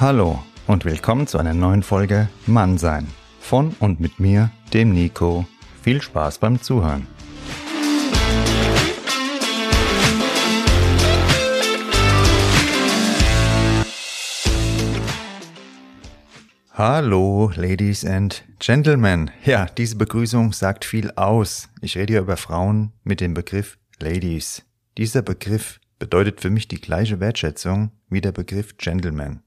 [0.00, 3.06] Hallo und willkommen zu einer neuen Folge Mannsein.
[3.38, 5.44] Von und mit mir, dem Nico.
[5.82, 7.06] Viel Spaß beim Zuhören.
[16.72, 19.30] Hallo, Ladies and Gentlemen.
[19.44, 21.68] Ja, diese Begrüßung sagt viel aus.
[21.82, 24.62] Ich rede hier über Frauen mit dem Begriff Ladies.
[24.96, 29.42] Dieser Begriff bedeutet für mich die gleiche Wertschätzung wie der Begriff Gentleman.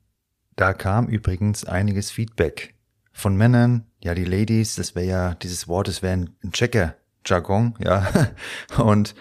[0.56, 2.76] Da kam übrigens einiges Feedback.
[3.12, 6.96] Von Männern, ja, die Ladies, das wäre ja, dieses Wort, das wäre ein Checker,
[7.26, 8.08] Jargon, ja.
[8.78, 9.16] Und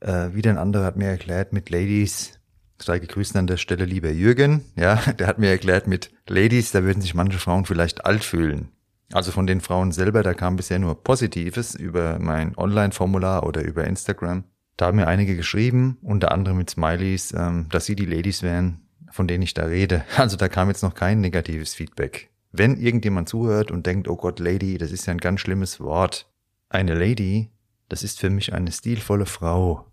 [0.00, 2.38] äh, wieder ein anderer hat mir erklärt, mit Ladies
[2.80, 4.64] sei gegrüßt an der Stelle lieber Jürgen.
[4.76, 8.68] Ja, der hat mir erklärt, mit Ladies, da würden sich manche Frauen vielleicht alt fühlen.
[9.12, 13.84] Also von den Frauen selber, da kam bisher nur Positives über mein Online-Formular oder über
[13.84, 14.44] Instagram.
[14.76, 18.87] Da haben mir einige geschrieben, unter anderem mit Smileys, ähm, dass sie die Ladies wären,
[19.10, 20.04] von denen ich da rede.
[20.16, 22.30] Also da kam jetzt noch kein negatives Feedback.
[22.52, 26.30] Wenn irgendjemand zuhört und denkt, oh Gott, Lady, das ist ja ein ganz schlimmes Wort.
[26.70, 27.50] Eine Lady,
[27.88, 29.86] das ist für mich eine stilvolle Frau,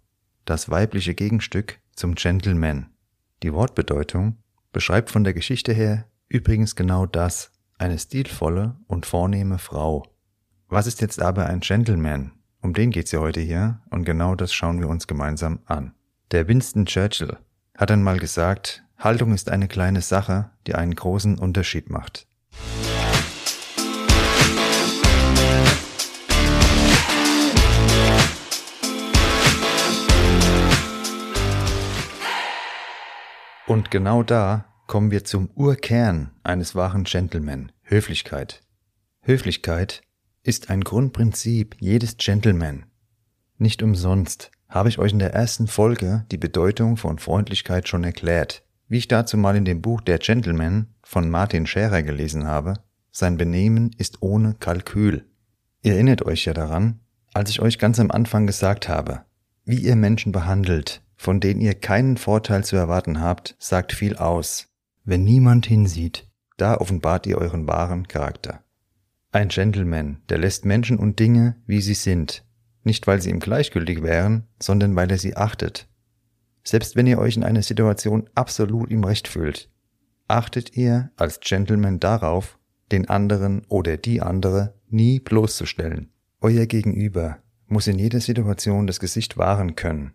[0.45, 2.87] das weibliche Gegenstück zum Gentleman.
[3.43, 4.37] Die Wortbedeutung
[4.71, 10.03] beschreibt von der Geschichte her übrigens genau das, eine stilvolle und vornehme Frau.
[10.67, 12.31] Was ist jetzt aber ein Gentleman?
[12.61, 15.93] Um den geht's ja heute hier und genau das schauen wir uns gemeinsam an.
[16.31, 17.37] Der Winston Churchill
[17.77, 22.27] hat einmal gesagt, Haltung ist eine kleine Sache, die einen großen Unterschied macht.
[33.67, 38.61] Und genau da kommen wir zum Urkern eines wahren Gentleman, Höflichkeit.
[39.21, 40.03] Höflichkeit
[40.43, 42.85] ist ein Grundprinzip jedes Gentleman.
[43.57, 48.64] Nicht umsonst habe ich euch in der ersten Folge die Bedeutung von Freundlichkeit schon erklärt.
[48.87, 52.75] Wie ich dazu mal in dem Buch Der Gentleman von Martin Scherer gelesen habe,
[53.11, 55.25] sein Benehmen ist ohne Kalkül.
[55.81, 56.99] Ihr erinnert euch ja daran,
[57.33, 59.21] als ich euch ganz am Anfang gesagt habe,
[59.65, 64.67] wie ihr Menschen behandelt, von denen ihr keinen Vorteil zu erwarten habt, sagt viel aus.
[65.03, 68.63] Wenn niemand hinsieht, da offenbart ihr euren wahren Charakter.
[69.31, 72.45] Ein Gentleman, der lässt Menschen und Dinge, wie sie sind,
[72.83, 75.87] nicht weil sie ihm gleichgültig wären, sondern weil er sie achtet.
[76.65, 79.69] Selbst wenn ihr euch in einer Situation absolut im Recht fühlt,
[80.27, 82.57] achtet ihr als Gentleman darauf,
[82.91, 86.11] den anderen oder die andere nie bloßzustellen.
[86.41, 87.37] Euer Gegenüber
[87.67, 90.13] muss in jeder Situation das Gesicht wahren können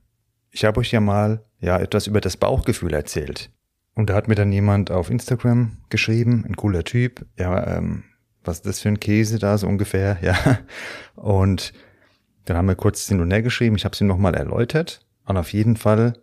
[0.51, 3.51] ich habe euch ja mal ja etwas über das Bauchgefühl erzählt.
[3.95, 8.05] Und da hat mir dann jemand auf Instagram geschrieben, ein cooler Typ, ja, ähm,
[8.45, 10.59] was ist das für ein Käse da so ungefähr, ja.
[11.17, 11.73] Und
[12.45, 15.07] dann haben wir kurz hin und her geschrieben, ich habe es ihm nochmal erläutert.
[15.27, 16.15] Und auf jeden Fall,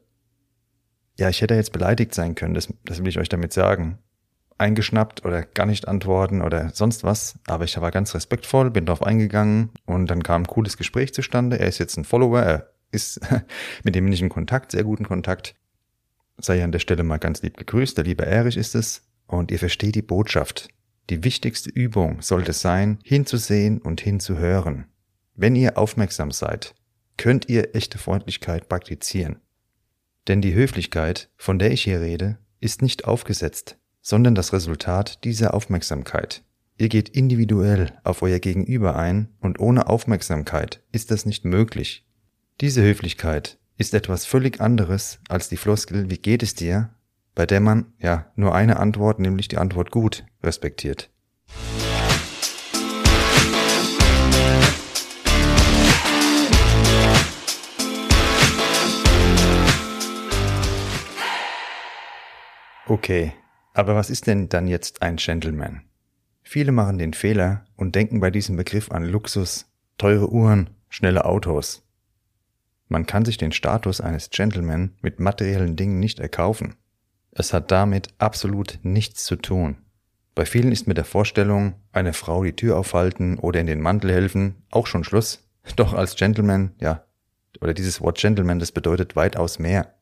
[1.18, 3.98] ja, ich hätte jetzt beleidigt sein können, das, das will ich euch damit sagen.
[4.60, 7.40] Eingeschnappt oder gar nicht antworten oder sonst was.
[7.48, 11.60] Aber ich war ganz respektvoll, bin darauf eingegangen und dann kam ein cooles Gespräch zustande.
[11.60, 13.20] Er ist jetzt ein Follower, er ist,
[13.84, 15.56] mit dem bin ich in Kontakt, sehr guten Kontakt.
[16.40, 19.04] Sei an der Stelle mal ganz lieb gegrüßt, der liebe Erich ist es.
[19.26, 20.70] Und ihr versteht die Botschaft.
[21.10, 24.86] Die wichtigste Übung sollte sein, hinzusehen und hinzuhören.
[25.36, 26.76] Wenn ihr aufmerksam seid,
[27.18, 29.40] könnt ihr echte Freundlichkeit praktizieren.
[30.28, 35.54] Denn die Höflichkeit, von der ich hier rede, ist nicht aufgesetzt, sondern das Resultat dieser
[35.54, 36.44] Aufmerksamkeit.
[36.78, 42.06] Ihr geht individuell auf euer Gegenüber ein und ohne Aufmerksamkeit ist das nicht möglich.
[42.62, 46.90] Diese Höflichkeit ist etwas völlig anderes als die Floskel Wie geht es dir,
[47.34, 51.10] bei der man ja nur eine Antwort, nämlich die Antwort gut, respektiert.
[62.90, 63.34] Okay,
[63.74, 65.82] aber was ist denn dann jetzt ein Gentleman?
[66.42, 71.86] Viele machen den Fehler und denken bei diesem Begriff an Luxus, teure Uhren, schnelle Autos.
[72.88, 76.76] Man kann sich den Status eines Gentleman mit materiellen Dingen nicht erkaufen.
[77.32, 79.80] Es hat damit absolut nichts zu tun.
[80.34, 84.14] Bei vielen ist mit der Vorstellung, eine Frau die Tür aufhalten oder in den Mantel
[84.14, 85.46] helfen, auch schon Schluss.
[85.76, 87.04] Doch als Gentleman, ja,
[87.60, 89.97] oder dieses Wort Gentleman, das bedeutet weitaus mehr.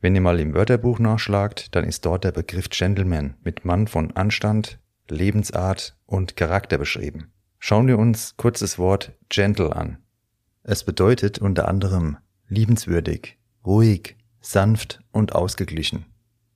[0.00, 4.12] Wenn ihr mal im Wörterbuch nachschlagt, dann ist dort der Begriff Gentleman mit Mann von
[4.12, 4.78] Anstand,
[5.08, 7.32] Lebensart und Charakter beschrieben.
[7.58, 9.98] Schauen wir uns kurz das Wort gentle an.
[10.62, 16.06] Es bedeutet unter anderem liebenswürdig, ruhig, sanft und ausgeglichen.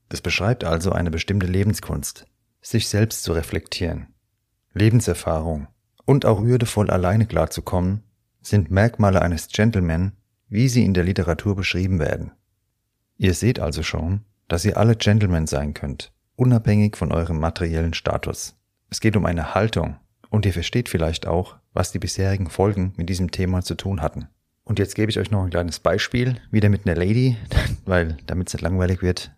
[0.08, 2.26] Es beschreibt also eine bestimmte Lebenskunst,
[2.60, 4.14] sich selbst zu reflektieren.
[4.74, 5.66] Lebenserfahrung
[6.04, 8.04] und auch würdevoll alleine klarzukommen
[8.40, 10.12] sind Merkmale eines Gentleman,
[10.48, 12.32] wie sie in der Literatur beschrieben werden.
[13.22, 18.56] Ihr seht also schon, dass ihr alle Gentlemen sein könnt, unabhängig von eurem materiellen Status.
[18.90, 19.94] Es geht um eine Haltung
[20.28, 24.26] und ihr versteht vielleicht auch, was die bisherigen Folgen mit diesem Thema zu tun hatten.
[24.64, 27.36] Und jetzt gebe ich euch noch ein kleines Beispiel, wieder mit einer Lady,
[27.84, 29.30] weil damit es nicht langweilig wird.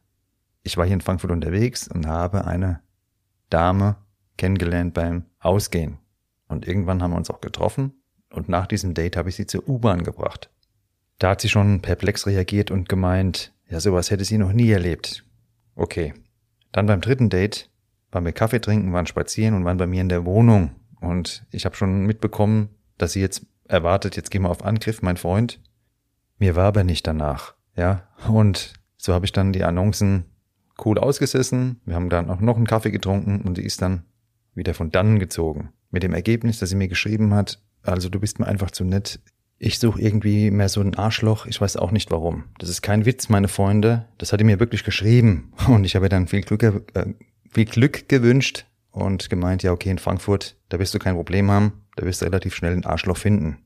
[0.62, 2.80] Ich war hier in Frankfurt unterwegs und habe eine
[3.50, 3.96] Dame
[4.38, 5.98] kennengelernt beim Ausgehen.
[6.48, 7.92] Und irgendwann haben wir uns auch getroffen
[8.30, 10.48] und nach diesem Date habe ich sie zur U-Bahn gebracht.
[11.18, 15.24] Da hat sie schon perplex reagiert und gemeint, ja, sowas hätte sie noch nie erlebt.
[15.74, 16.14] Okay.
[16.72, 17.70] Dann beim dritten Date
[18.10, 20.70] waren wir Kaffee trinken, waren spazieren und waren bei mir in der Wohnung.
[21.00, 22.68] Und ich habe schon mitbekommen,
[22.98, 25.60] dass sie jetzt erwartet, jetzt gehen wir auf Angriff, mein Freund.
[26.38, 28.08] Mir war aber nicht danach, ja.
[28.28, 30.24] Und so habe ich dann die Annoncen
[30.84, 31.80] cool ausgesessen.
[31.84, 34.04] Wir haben dann auch noch einen Kaffee getrunken und die ist dann
[34.54, 35.72] wieder von dannen gezogen.
[35.90, 39.20] Mit dem Ergebnis, dass sie mir geschrieben hat, also du bist mir einfach zu nett.
[39.66, 41.46] Ich suche irgendwie mehr so ein Arschloch.
[41.46, 42.44] Ich weiß auch nicht warum.
[42.58, 44.04] Das ist kein Witz, meine Freunde.
[44.18, 45.54] Das hat die mir wirklich geschrieben.
[45.66, 46.82] Und ich habe dann viel Glück, äh,
[47.50, 51.84] viel Glück gewünscht und gemeint, ja, okay, in Frankfurt, da wirst du kein Problem haben.
[51.96, 53.56] Da wirst du relativ schnell ein Arschloch finden.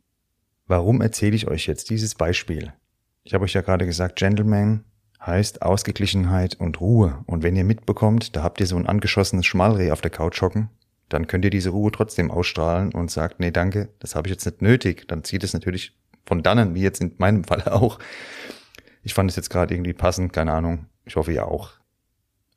[0.68, 2.72] Warum erzähle ich euch jetzt dieses Beispiel?
[3.24, 4.84] Ich habe euch ja gerade gesagt, Gentleman
[5.26, 7.24] heißt Ausgeglichenheit und Ruhe.
[7.26, 10.70] Und wenn ihr mitbekommt, da habt ihr so ein angeschossenes Schmalreh auf der Couch hocken,
[11.08, 14.46] dann könnt ihr diese Ruhe trotzdem ausstrahlen und sagt, nee, danke, das habe ich jetzt
[14.46, 15.08] nicht nötig.
[15.08, 15.96] Dann zieht es natürlich
[16.26, 17.98] von dannen, wie jetzt in meinem Fall auch.
[19.02, 20.86] Ich fand es jetzt gerade irgendwie passend, keine Ahnung.
[21.04, 21.72] Ich hoffe ihr auch.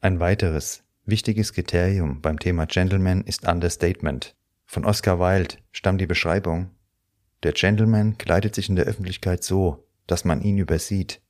[0.01, 4.35] Ein weiteres wichtiges Kriterium beim Thema Gentleman ist Understatement.
[4.65, 6.71] Von Oscar Wilde stammt die Beschreibung,
[7.43, 11.21] der Gentleman kleidet sich in der Öffentlichkeit so, dass man ihn übersieht.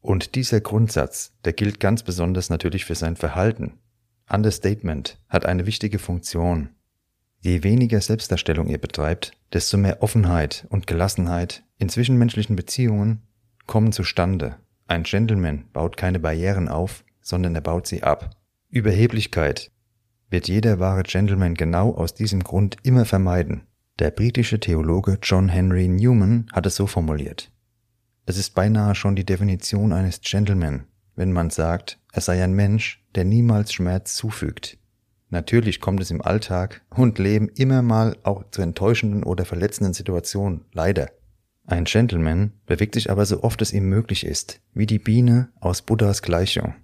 [0.00, 3.78] Und dieser Grundsatz, der gilt ganz besonders natürlich für sein Verhalten.
[4.28, 6.70] Understatement hat eine wichtige Funktion.
[7.40, 13.22] Je weniger Selbstdarstellung ihr betreibt, desto mehr Offenheit und Gelassenheit in zwischenmenschlichen Beziehungen
[13.66, 14.56] kommen zustande.
[14.86, 18.36] Ein Gentleman baut keine Barrieren auf, sondern er baut sie ab.
[18.68, 19.70] Überheblichkeit
[20.30, 23.66] wird jeder wahre Gentleman genau aus diesem Grund immer vermeiden.
[23.98, 27.52] Der britische Theologe John Henry Newman hat es so formuliert.
[28.24, 30.86] Es ist beinahe schon die Definition eines Gentleman,
[31.16, 34.78] wenn man sagt, er sei ein Mensch, der niemals Schmerz zufügt.
[35.30, 40.66] Natürlich kommt es im Alltag und Leben immer mal auch zu enttäuschenden oder verletzenden Situationen,
[40.72, 41.10] leider.
[41.64, 45.82] Ein Gentleman bewegt sich aber so oft es ihm möglich ist, wie die Biene aus
[45.82, 46.74] Buddhas Gleichung.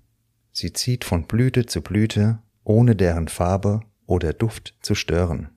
[0.52, 5.50] Sie zieht von Blüte zu Blüte, ohne deren Farbe oder Duft zu stören.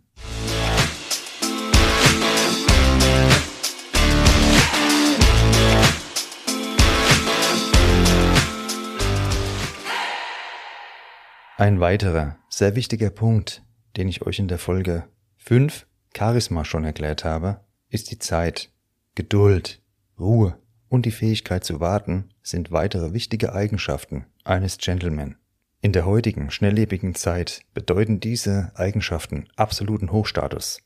[11.62, 13.62] Ein weiterer, sehr wichtiger Punkt,
[13.96, 15.04] den ich euch in der Folge
[15.38, 15.86] 5
[16.18, 18.72] Charisma schon erklärt habe, ist die Zeit,
[19.14, 19.80] Geduld,
[20.20, 20.58] Ruhe
[20.90, 25.36] und die Fähigkeit zu warten sind weitere wichtige Eigenschaften eines Gentleman.
[25.82, 30.82] In der heutigen, schnelllebigen Zeit bedeuten diese Eigenschaften absoluten Hochstatus.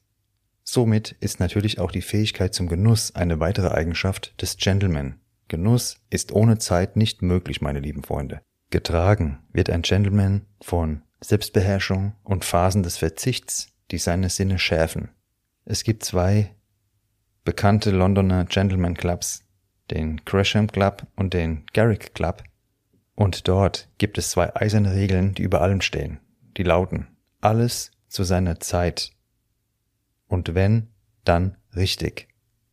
[0.65, 5.21] Somit ist natürlich auch die Fähigkeit zum Genuss eine weitere Eigenschaft des Gentleman.
[5.47, 8.41] Genuss ist ohne Zeit nicht möglich, meine lieben Freunde.
[8.75, 15.11] Getragen wird ein Gentleman von Selbstbeherrschung und Phasen des Verzichts, die seine Sinne schärfen.
[15.63, 16.53] Es gibt zwei
[17.45, 19.45] bekannte Londoner Gentleman Clubs,
[19.91, 22.43] den Gresham Club und den Garrick Club,
[23.15, 26.19] und dort gibt es zwei eiserne Regeln, die über allem stehen.
[26.57, 27.07] Die lauten,
[27.39, 29.11] alles zu seiner Zeit.
[30.27, 30.89] Und wenn,
[31.23, 32.27] dann richtig.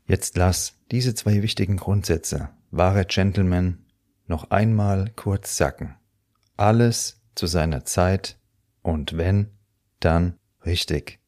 [0.05, 3.82] Jetzt lass diese zwei wichtigen Grundsätze, wahre Gentleman
[4.27, 5.97] noch einmal kurz sacken.
[6.57, 8.39] Alles zu seiner Zeit
[8.83, 9.51] und wenn,
[10.01, 11.19] dann richtig.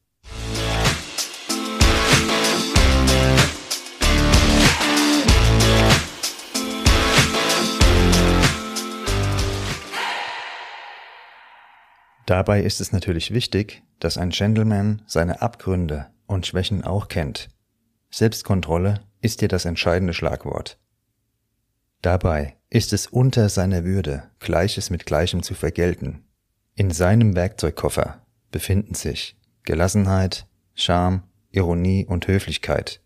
[12.25, 17.49] Dabei ist es natürlich wichtig, dass ein Gentleman seine Abgründe und Schwächen auch kennt.
[18.09, 20.79] Selbstkontrolle ist hier das entscheidende Schlagwort.
[22.05, 26.23] Dabei ist es unter seiner Würde, Gleiches mit Gleichem zu vergelten.
[26.75, 28.21] In seinem Werkzeugkoffer
[28.51, 30.45] befinden sich Gelassenheit,
[30.75, 33.01] Charme, Ironie und Höflichkeit.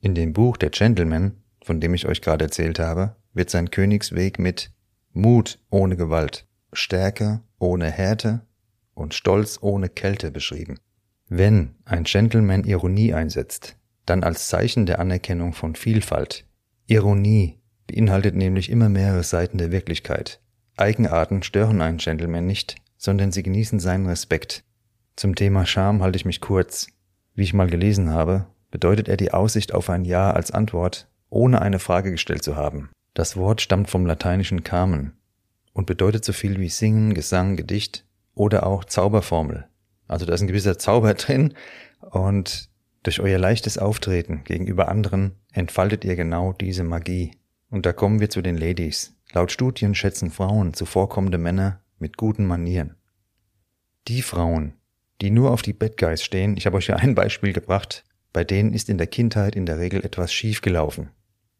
[0.00, 4.38] In dem Buch Der Gentleman, von dem ich euch gerade erzählt habe, wird sein Königsweg
[4.38, 4.70] mit
[5.12, 8.42] Mut ohne Gewalt, Stärke ohne Härte
[8.94, 10.78] und Stolz ohne Kälte beschrieben.
[11.28, 13.74] Wenn ein Gentleman Ironie einsetzt,
[14.04, 16.46] dann als Zeichen der Anerkennung von Vielfalt.
[16.86, 20.40] Ironie beinhaltet nämlich immer mehrere Seiten der Wirklichkeit.
[20.76, 24.64] Eigenarten stören einen Gentleman nicht, sondern sie genießen seinen Respekt.
[25.16, 26.88] Zum Thema Scham halte ich mich kurz.
[27.34, 31.62] Wie ich mal gelesen habe, bedeutet er die Aussicht auf ein Ja als Antwort, ohne
[31.62, 32.90] eine Frage gestellt zu haben.
[33.14, 35.12] Das Wort stammt vom lateinischen Carmen
[35.72, 39.66] und bedeutet so viel wie Singen, Gesang, Gedicht oder auch Zauberformel.
[40.08, 41.54] Also da ist ein gewisser Zauber drin
[42.00, 42.68] und
[43.02, 47.30] durch euer leichtes Auftreten gegenüber anderen entfaltet ihr genau diese Magie.
[47.70, 49.14] Und da kommen wir zu den Ladies.
[49.32, 52.96] Laut Studien schätzen Frauen zuvorkommende Männer mit guten Manieren.
[54.08, 54.74] Die Frauen,
[55.20, 58.44] die nur auf die Bad Guys stehen, ich habe euch ja ein Beispiel gebracht, bei
[58.44, 61.10] denen ist in der Kindheit in der Regel etwas schiefgelaufen.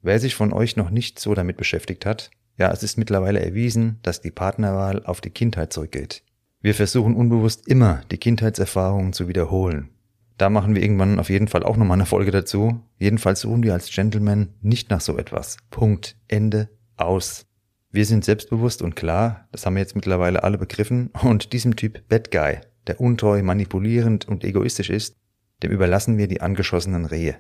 [0.03, 3.99] Wer sich von euch noch nicht so damit beschäftigt hat, ja, es ist mittlerweile erwiesen,
[4.03, 6.23] dass die Partnerwahl auf die Kindheit zurückgeht.
[6.61, 9.91] Wir versuchen unbewusst immer, die Kindheitserfahrungen zu wiederholen.
[10.37, 12.83] Da machen wir irgendwann auf jeden Fall auch nochmal eine Folge dazu.
[12.99, 15.57] Jedenfalls suchen wir als Gentlemen nicht nach so etwas.
[15.71, 16.17] Punkt.
[16.29, 16.69] Ende.
[16.97, 17.47] Aus.
[17.91, 22.07] Wir sind selbstbewusst und klar, das haben wir jetzt mittlerweile alle begriffen, und diesem Typ
[22.09, 25.17] Bad Guy, der untreu, manipulierend und egoistisch ist,
[25.63, 27.39] dem überlassen wir die angeschossenen Rehe.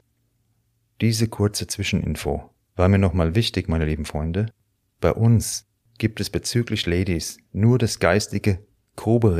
[1.00, 4.46] Diese kurze Zwischeninfo war mir nochmal wichtig, meine lieben Freunde.
[5.00, 5.66] Bei uns
[5.98, 8.60] gibt es bezüglich Ladies nur das geistige
[8.96, 9.36] grobe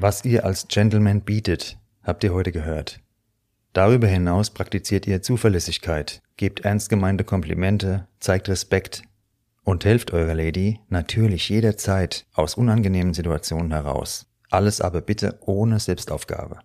[0.00, 3.00] Was ihr als Gentleman bietet, habt ihr heute gehört.
[3.72, 9.02] Darüber hinaus praktiziert ihr Zuverlässigkeit, gebt ernst gemeinte Komplimente, zeigt Respekt
[9.64, 14.26] und helft eurer Lady natürlich jederzeit aus unangenehmen Situationen heraus.
[14.50, 16.60] Alles aber bitte ohne Selbstaufgabe.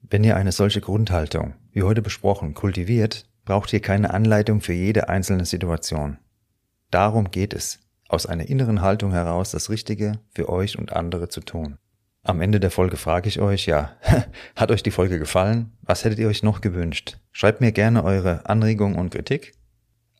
[0.00, 5.10] Wenn ihr eine solche Grundhaltung, wie heute besprochen, kultiviert, braucht ihr keine Anleitung für jede
[5.10, 6.16] einzelne Situation.
[6.90, 11.40] Darum geht es, aus einer inneren Haltung heraus das Richtige für euch und andere zu
[11.42, 11.76] tun.
[12.28, 13.96] Am Ende der Folge frage ich euch, ja,
[14.54, 15.72] hat euch die Folge gefallen?
[15.80, 17.16] Was hättet ihr euch noch gewünscht?
[17.32, 19.54] Schreibt mir gerne eure Anregungen und Kritik.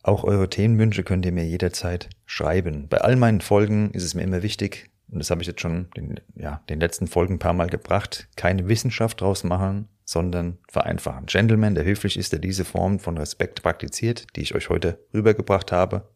[0.01, 2.87] Auch eure Themenwünsche könnt ihr mir jederzeit schreiben.
[2.89, 5.91] Bei all meinen Folgen ist es mir immer wichtig, und das habe ich jetzt schon
[5.95, 11.27] den, ja, den letzten Folgen ein paar Mal gebracht, keine Wissenschaft draus machen, sondern vereinfachen.
[11.27, 15.71] Gentleman, der höflich ist, der diese Form von Respekt praktiziert, die ich euch heute rübergebracht
[15.71, 16.09] habe,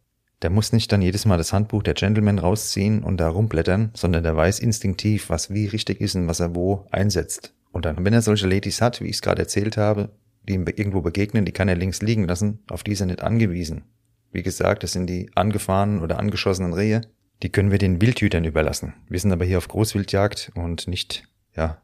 [0.43, 4.23] der muss nicht dann jedes Mal das Handbuch der Gentleman rausziehen und da rumblättern, sondern
[4.23, 7.53] der weiß instinktiv, was wie richtig ist und was er wo einsetzt.
[7.71, 10.09] Und dann, wenn er solche Ladies hat, wie ich es gerade erzählt habe,
[10.47, 13.23] die ihm irgendwo begegnen, die kann er links liegen lassen, auf die ist er nicht
[13.23, 13.85] angewiesen.
[14.31, 17.01] Wie gesagt, das sind die angefahrenen oder angeschossenen Rehe,
[17.41, 18.93] die können wir den Wildhütern überlassen.
[19.09, 21.23] Wir sind aber hier auf Großwildjagd und nicht,
[21.55, 21.81] ja,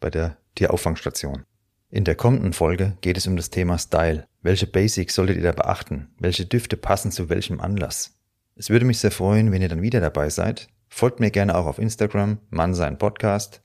[0.00, 1.44] bei der Tierauffangstation.
[1.90, 4.26] In der kommenden Folge geht es um das Thema Style.
[4.42, 6.08] Welche Basics solltet ihr da beachten?
[6.18, 8.18] Welche Düfte passen zu welchem Anlass?
[8.56, 10.68] Es würde mich sehr freuen, wenn ihr dann wieder dabei seid.
[10.88, 13.62] Folgt mir gerne auch auf Instagram, Mannsein Podcast.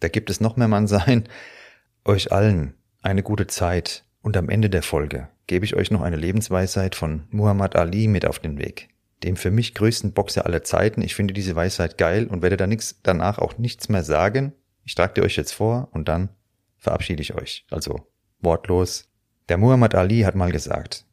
[0.00, 1.28] Da gibt es noch mehr Mannsein.
[2.04, 6.16] Euch allen eine gute Zeit und am Ende der Folge gebe ich euch noch eine
[6.16, 8.88] Lebensweisheit von Muhammad Ali mit auf den Weg.
[9.22, 11.02] Dem für mich größten Boxer aller Zeiten.
[11.02, 14.52] Ich finde diese Weisheit geil und werde da nix, danach auch nichts mehr sagen.
[14.84, 16.30] Ich trage dir euch jetzt vor und dann
[16.78, 18.08] verabschiede ich euch, also
[18.40, 19.08] wortlos.
[19.48, 21.06] Der Muhammad Ali hat mal gesagt,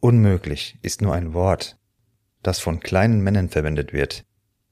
[0.00, 1.78] unmöglich ist nur ein Wort,
[2.42, 4.24] das von kleinen Männern verwendet wird,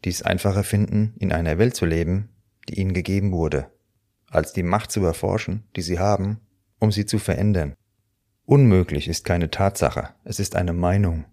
[0.05, 2.29] die es einfacher finden, in einer Welt zu leben,
[2.69, 3.71] die ihnen gegeben wurde,
[4.29, 6.41] als die Macht zu erforschen, die sie haben,
[6.79, 7.75] um sie zu verändern.
[8.45, 11.25] Unmöglich ist keine Tatsache, es ist eine Meinung.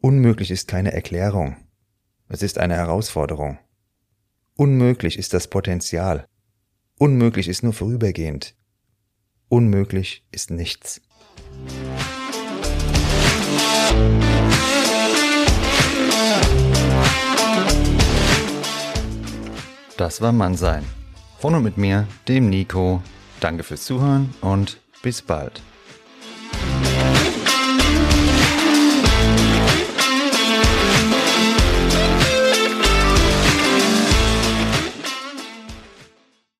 [0.00, 1.56] Unmöglich ist keine Erklärung,
[2.28, 3.58] es ist eine Herausforderung.
[4.56, 6.26] Unmöglich ist das Potenzial,
[6.98, 8.54] Unmöglich ist nur vorübergehend.
[9.52, 11.02] Unmöglich ist nichts.
[19.98, 20.86] Das war Mannsein.
[21.38, 23.02] Von und mit mir, dem Nico.
[23.40, 25.60] Danke fürs Zuhören und bis bald.